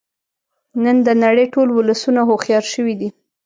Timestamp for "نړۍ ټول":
1.23-1.67